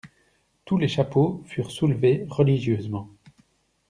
Tous 0.65 0.77
les 0.79 0.87
chapeaux 0.87 1.43
furent 1.45 1.69
soulevés 1.69 2.25
religieusement. 2.27 3.07